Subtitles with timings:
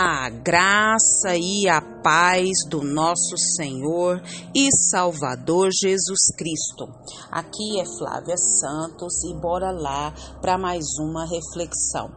[0.00, 4.22] A graça e a paz do nosso Senhor
[4.54, 6.88] e Salvador Jesus Cristo.
[7.32, 12.12] Aqui é Flávia Santos e bora lá para mais uma reflexão.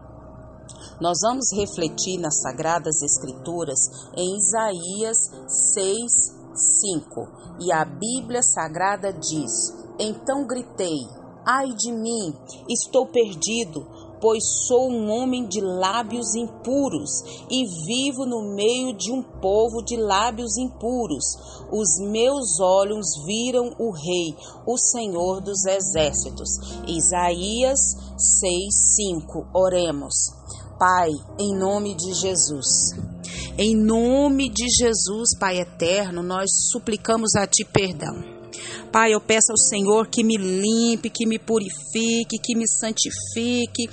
[1.02, 3.80] Nós vamos refletir nas Sagradas Escrituras
[4.16, 5.18] em Isaías
[5.73, 6.11] 6,
[6.86, 7.27] 5.
[7.61, 11.00] E a Bíblia Sagrada diz: Então gritei,
[11.43, 12.32] ai de mim,
[12.70, 17.09] estou perdido pois sou um homem de lábios impuros
[17.49, 21.25] e vivo no meio de um povo de lábios impuros.
[21.71, 24.35] Os meus olhos viram o Rei,
[24.67, 26.49] o Senhor dos Exércitos.
[26.88, 27.79] Isaías
[28.15, 29.48] 6:5.
[29.53, 30.13] Oremos.
[30.77, 31.09] Pai,
[31.40, 32.91] em nome de Jesus.
[33.57, 38.30] Em nome de Jesus, Pai eterno, nós suplicamos a Ti perdão.
[38.91, 43.90] Pai, eu peço ao Senhor que me limpe, que me purifique, que me santifique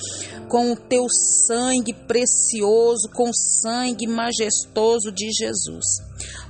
[0.48, 5.86] com o teu sangue precioso, com o sangue majestoso de Jesus.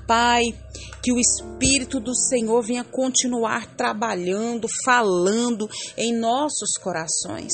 [0.07, 0.43] Pai,
[1.03, 7.53] que o Espírito do Senhor venha continuar trabalhando, falando em nossos corações.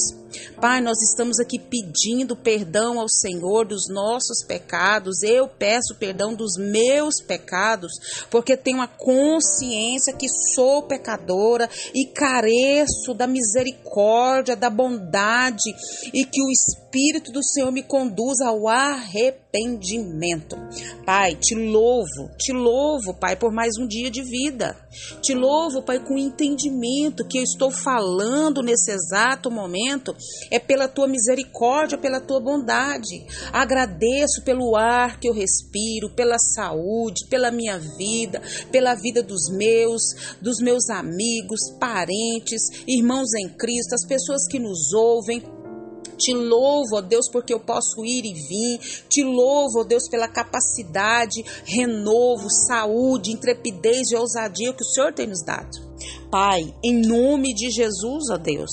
[0.61, 5.23] Pai, nós estamos aqui pedindo perdão ao Senhor dos nossos pecados.
[5.23, 7.93] Eu peço perdão dos meus pecados,
[8.31, 15.71] porque tenho a consciência que sou pecadora e careço da misericórdia, da bondade
[16.13, 16.84] e que o Espírito
[17.33, 20.57] do Senhor me conduza ao arrependimento.
[21.05, 24.77] Pai, te louvo, te louvo, Pai, por mais um dia de vida.
[25.21, 30.15] Te louvo, Pai, com o entendimento que eu estou falando nesse exato momento
[30.53, 33.27] é pela tua misericórdia, pela tua bondade.
[33.53, 40.37] Agradeço pelo ar que eu respiro, pela saúde, pela minha vida, pela vida dos meus,
[40.41, 45.43] dos meus amigos, parentes, irmãos em Cristo, as pessoas que nos ouvem,
[46.15, 48.79] te louvo, ó Deus, porque eu posso ir e vir.
[49.09, 55.27] Te louvo, ó Deus, pela capacidade, renovo, saúde, intrepidez e ousadia que o Senhor tem
[55.27, 55.84] nos dado.
[56.35, 58.73] Pai, em nome de Jesus, ó Deus,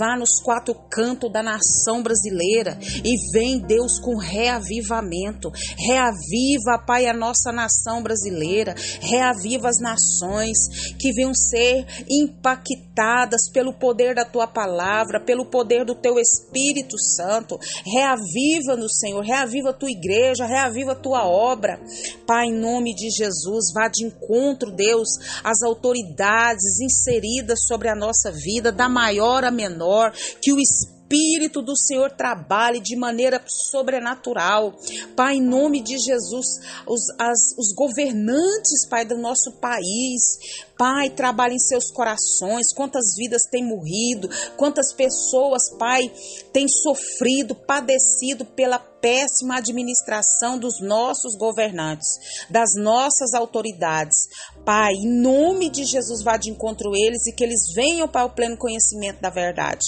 [0.00, 5.48] vá nos quatro cantos da nação brasileira e vem, Deus, com reavivamento.
[5.76, 10.58] Reaviva, Pai, a nossa nação brasileira, reaviva as nações
[10.98, 17.60] que venham ser impactadas pelo poder da tua palavra, pelo poder do teu Espírito Santo.
[17.86, 21.80] Reaviva-nos, Senhor, reaviva a tua igreja, reaviva a tua obra.
[22.26, 25.10] Pai, em nome de Jesus, vá de encontro, Deus,
[25.44, 31.76] às autoridades inseridas sobre a nossa vida, da maior a menor, que o Espírito do
[31.76, 34.74] Senhor trabalhe de maneira sobrenatural.
[35.16, 36.46] Pai, em nome de Jesus,
[36.86, 40.38] os, as, os governantes, Pai, do nosso país,
[40.76, 42.72] Pai, trabalhe em seus corações.
[42.74, 46.12] Quantas vidas têm morrido, quantas pessoas, Pai,
[46.52, 52.08] têm sofrido, padecido pela péssima administração dos nossos governantes,
[52.50, 54.16] das nossas autoridades.
[54.64, 58.30] Pai, em nome de Jesus, vá de encontro eles e que eles venham para o
[58.30, 59.84] pleno conhecimento da verdade.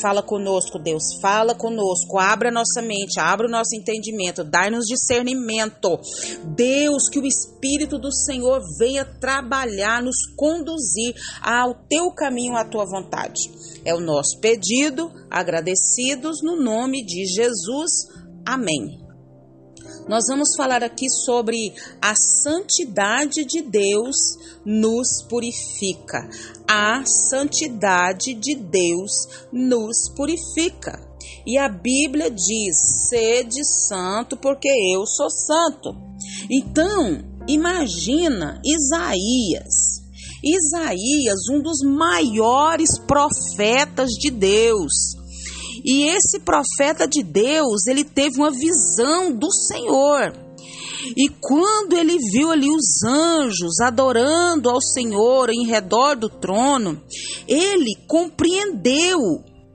[0.00, 5.98] Fala conosco, Deus, fala conosco, abra nossa mente, abra o nosso entendimento, dai-nos discernimento.
[6.44, 12.84] Deus, que o Espírito do Senhor venha trabalhar, nos conduzir ao teu caminho, à tua
[12.84, 13.50] vontade.
[13.84, 18.19] É o nosso pedido, agradecidos no nome de Jesus.
[18.44, 19.00] Amém.
[20.08, 24.16] Nós vamos falar aqui sobre a santidade de Deus
[24.64, 26.28] nos purifica.
[26.68, 29.10] A santidade de Deus
[29.52, 30.98] nos purifica.
[31.46, 35.94] E a Bíblia diz: sede santo, porque eu sou santo.
[36.50, 40.00] Então, imagina Isaías.
[40.42, 45.09] Isaías, um dos maiores profetas de Deus
[45.84, 50.32] e esse profeta de Deus, ele teve uma visão do Senhor.
[51.16, 57.02] E quando ele viu ali os anjos adorando ao Senhor em redor do trono,
[57.48, 59.18] ele compreendeu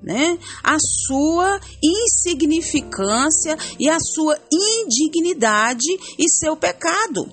[0.01, 5.87] né, a sua insignificância e a sua indignidade
[6.17, 7.27] e seu pecado.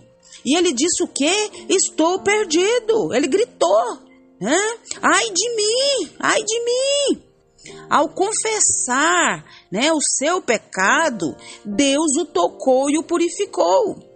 [0.45, 1.51] E ele disse o que?
[1.69, 3.15] Estou perdido.
[3.15, 3.99] Ele gritou.
[4.41, 4.59] Né?
[5.01, 7.23] Ai de mim, ai de mim.
[7.89, 14.13] Ao confessar né, o seu pecado, Deus o tocou e o purificou.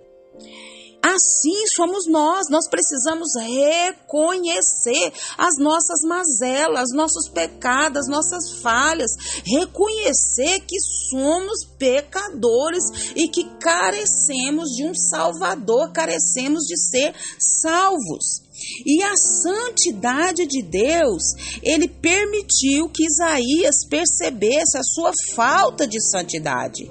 [1.03, 9.13] Assim somos nós, nós precisamos reconhecer as nossas mazelas, nossos pecados, nossas falhas,
[9.45, 10.77] reconhecer que
[11.09, 12.83] somos pecadores
[13.15, 18.46] e que carecemos de um Salvador, carecemos de ser salvos.
[18.85, 21.23] E a santidade de Deus,
[21.63, 26.89] ele permitiu que Isaías percebesse a sua falta de santidade,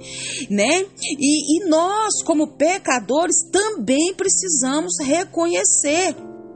[0.49, 0.85] né?
[1.01, 6.15] E, e nós, como pecadores, também precisamos reconhecer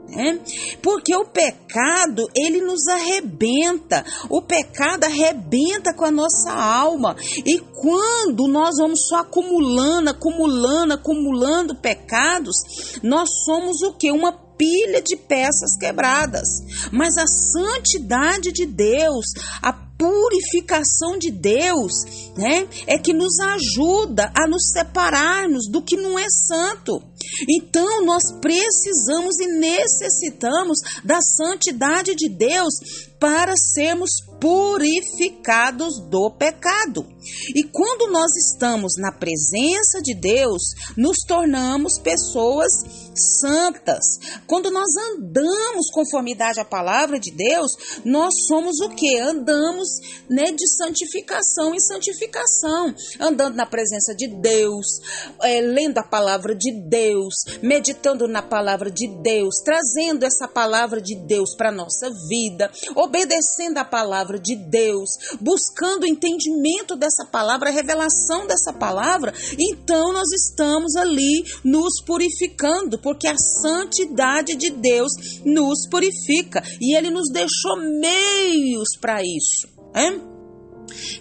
[0.09, 0.39] né?
[0.81, 4.03] Porque o pecado, ele nos arrebenta.
[4.29, 7.15] O pecado arrebenta com a nossa alma.
[7.45, 12.55] E quando nós vamos só acumulando, acumulando, acumulando pecados,
[13.03, 14.11] nós somos o que?
[14.11, 16.47] Uma pilha de peças quebradas.
[16.91, 19.25] Mas a santidade de Deus,
[19.61, 21.91] a purificação de Deus,
[22.37, 27.01] né, é que nos ajuda a nos separarmos do que não é santo.
[27.49, 32.73] Então nós precisamos e necessitamos da santidade de Deus
[33.19, 37.05] para sermos purificados do pecado.
[37.53, 40.61] E quando nós estamos na presença de Deus,
[40.95, 42.71] nos tornamos pessoas
[43.19, 44.05] santas.
[44.47, 47.71] Quando nós andamos conformidade à palavra de Deus,
[48.05, 49.17] nós somos o que?
[49.19, 49.89] Andamos
[50.29, 54.85] né, de santificação em santificação, andando na presença de Deus,
[55.41, 61.15] é, lendo a palavra de Deus, meditando na palavra de Deus, trazendo essa palavra de
[61.15, 62.71] Deus para nossa vida,
[63.09, 65.09] obedecendo a palavra de Deus,
[65.41, 72.99] buscando o entendimento dessa palavra, a revelação dessa palavra, então nós estamos ali nos purificando,
[72.99, 75.11] porque a santidade de Deus
[75.43, 79.67] nos purifica e ele nos deixou meios para isso.
[79.95, 80.28] Hein?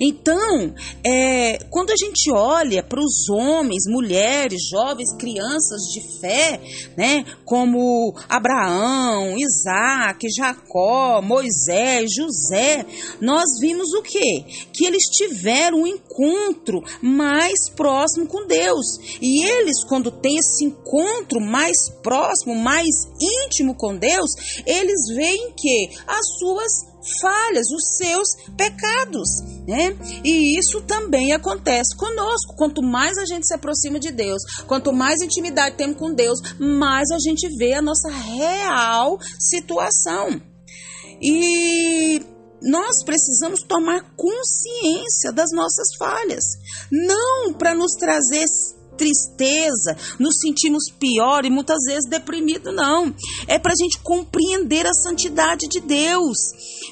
[0.00, 0.74] Então,
[1.04, 6.60] é, quando a gente olha para os homens, mulheres, jovens, crianças de fé,
[6.96, 12.84] né, como Abraão, Isaac, Jacó, Moisés, José,
[13.20, 14.44] nós vimos o quê?
[14.72, 18.86] Que eles tiveram um encontro mais próximo com Deus.
[19.20, 22.88] E eles, quando têm esse encontro mais próximo, mais
[23.20, 24.30] íntimo com Deus,
[24.66, 26.88] eles veem que as suas
[27.20, 29.28] falhas, os seus pecados,
[29.66, 29.96] né?
[30.24, 32.54] E isso também acontece conosco.
[32.56, 37.10] Quanto mais a gente se aproxima de Deus, quanto mais intimidade temos com Deus, mais
[37.10, 40.40] a gente vê a nossa real situação.
[41.20, 42.22] E
[42.62, 46.44] nós precisamos tomar consciência das nossas falhas,
[46.90, 48.44] não para nos trazer
[48.98, 53.14] tristeza, nos sentimos pior e muitas vezes deprimido, não.
[53.46, 56.36] É para a gente compreender a santidade de Deus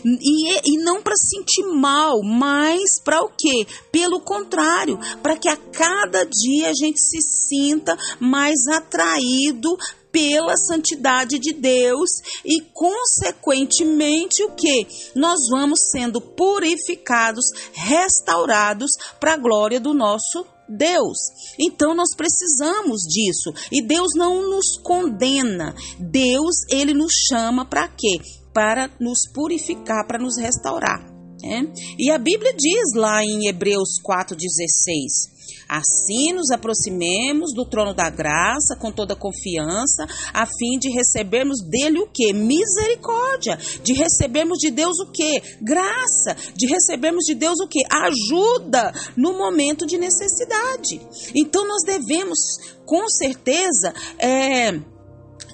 [0.04, 3.66] e, e não para sentir mal, mas para o quê?
[3.90, 9.76] Pelo contrário, para que a cada dia a gente se sinta mais atraído
[10.16, 12.08] pela santidade de Deus
[12.42, 17.44] e consequentemente o que nós vamos sendo purificados,
[17.74, 21.18] restaurados para a glória do nosso Deus.
[21.58, 23.52] Então nós precisamos disso.
[23.70, 25.74] E Deus não nos condena.
[25.98, 28.18] Deus, ele nos chama para quê?
[28.52, 31.16] Para nos purificar, para nos restaurar.
[31.42, 31.70] Né?
[31.98, 35.35] E a Bíblia diz lá em Hebreus 4,16:
[35.68, 41.98] Assim nos aproximemos do trono da graça com toda confiança, a fim de recebermos dele
[41.98, 42.32] o que?
[42.32, 43.58] Misericórdia.
[43.82, 45.42] De recebermos de Deus o que?
[45.60, 46.36] Graça.
[46.54, 47.80] De recebermos de Deus o que?
[47.90, 51.00] Ajuda no momento de necessidade.
[51.34, 52.38] Então nós devemos,
[52.84, 54.80] com certeza, é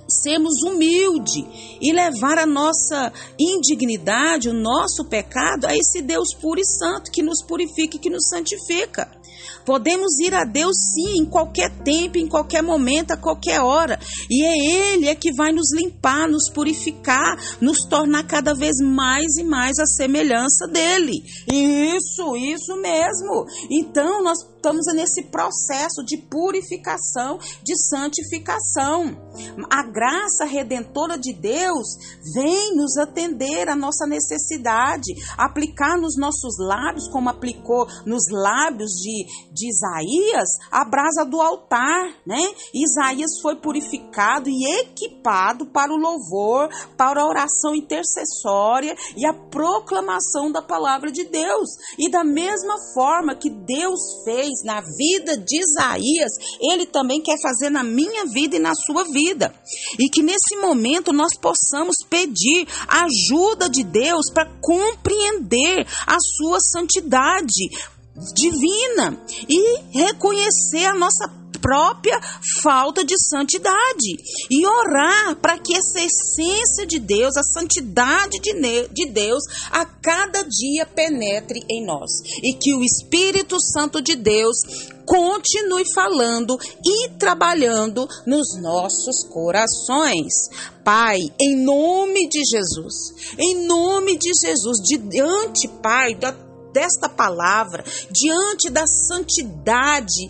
[0.09, 1.45] sermos humildes
[1.81, 7.23] e levar a nossa indignidade, o nosso pecado a esse Deus puro e santo que
[7.23, 9.11] nos purifica e que nos santifica.
[9.65, 13.99] Podemos ir a Deus sim, em qualquer tempo, em qualquer momento, a qualquer hora.
[14.31, 19.37] E é Ele é que vai nos limpar, nos purificar, nos tornar cada vez mais
[19.37, 21.23] e mais a semelhança dele.
[21.51, 23.45] Isso, isso mesmo.
[23.71, 29.21] Então, nós estamos nesse processo de purificação, de santificação.
[29.69, 31.89] A graça redentora de Deus
[32.33, 39.27] vem nos atender a nossa necessidade, aplicar nos nossos lábios, como aplicou nos lábios de,
[39.53, 42.43] de Isaías, a brasa do altar, né?
[42.73, 50.53] Isaías foi purificado e equipado para o louvor, para a oração intercessória e a proclamação
[50.53, 51.71] da palavra de Deus.
[51.99, 57.37] E da mesma forma que Deus fez fez na vida de Isaías, ele também quer
[57.41, 59.55] fazer na minha vida e na sua vida.
[59.99, 66.61] E que nesse momento nós possamos pedir a ajuda de Deus para compreender a sua
[66.61, 67.71] santidade
[68.35, 69.19] divina
[69.49, 72.21] e reconhecer a nossa própria
[72.63, 74.17] falta de santidade
[74.51, 80.85] e orar para que essa essência de Deus, a santidade de Deus, a cada dia
[80.85, 82.11] penetre em nós
[82.43, 84.57] e que o Espírito Santo de Deus
[85.07, 90.49] continue falando e trabalhando nos nossos corações.
[90.85, 96.35] Pai, em nome de Jesus, em nome de Jesus, diante, Pai, da,
[96.73, 100.29] desta palavra, diante da santidade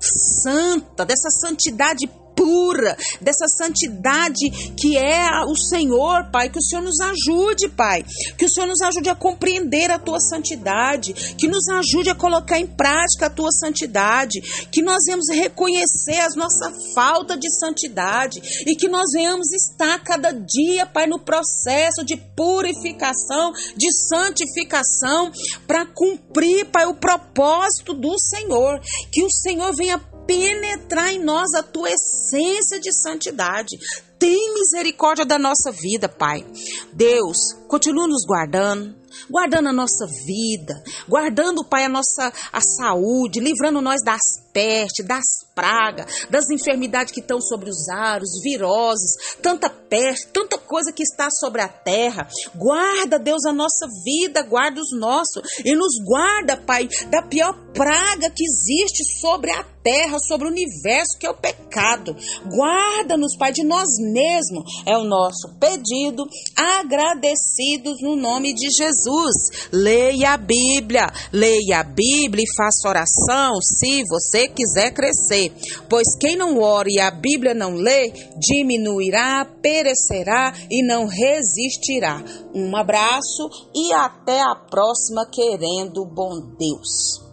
[0.00, 6.48] santa, dessa santidade pura, dessa santidade que é o Senhor, Pai.
[6.48, 8.04] Que o Senhor nos ajude, Pai.
[8.38, 12.60] Que o Senhor nos ajude a compreender a tua santidade, que nos ajude a colocar
[12.60, 14.40] em prática a tua santidade,
[14.70, 20.30] que nós venhamos reconhecer a nossa falta de santidade e que nós venhamos estar cada
[20.30, 25.32] dia, Pai, no processo de purificação, de santificação,
[25.66, 28.80] para cumprir, Pai, o propósito do Senhor.
[29.10, 33.78] Que o Senhor venha penetrar em nós a tua essência de santidade.
[34.18, 36.44] Tem misericórdia da nossa vida, Pai.
[36.92, 38.94] Deus, continua nos guardando,
[39.30, 40.74] guardando a nossa vida,
[41.08, 44.20] guardando, Pai, a nossa a saúde, livrando nós das
[44.52, 50.92] pestes, das pragas, das enfermidades que estão sobre os aros, viroses, tanta peste, tanta coisa
[50.92, 52.28] que está sobre a terra.
[52.54, 58.30] Guarda, Deus, a nossa vida, guarda os nossos e nos guarda, Pai, da pior praga
[58.34, 62.14] que existe sobre a terra, sobre o universo, que é o pecado.
[62.44, 64.82] Guarda-nos, Pai, de nós mesmos.
[64.84, 69.68] É o nosso pedido, agradecidos no nome de Jesus.
[69.72, 75.52] Leia a Bíblia, leia a Bíblia e faça oração se você quiser crescer.
[75.88, 82.22] Pois quem não ora e a Bíblia não lê, diminuirá, perecerá e não resistirá.
[82.54, 87.27] Um abraço e até a próxima, querendo bom Deus.